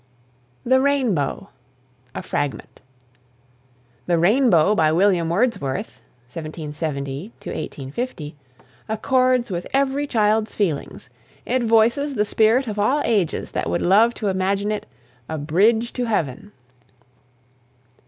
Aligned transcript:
THE 0.65 0.81
RAINBOW. 0.81 1.49
(A 2.15 2.23
FRAGMENT.) 2.23 2.81
"The 4.07 4.17
Rainbow," 4.17 4.73
by 4.73 4.91
William 4.91 5.29
Wordsworth 5.29 6.01
(1770 6.25 7.27
1850), 7.39 8.35
accords 8.89 9.51
with 9.51 9.67
every 9.71 10.07
child's 10.07 10.55
feelings. 10.55 11.11
It 11.45 11.61
voices 11.61 12.15
the 12.15 12.25
spirit 12.25 12.65
of 12.65 12.79
all 12.79 13.03
ages 13.05 13.51
that 13.51 13.69
would 13.69 13.83
love 13.83 14.15
to 14.15 14.29
imagine 14.29 14.71
it 14.71 14.87
"a 15.29 15.37
bridge 15.37 15.93
to 15.93 16.05
heaven." 16.05 16.51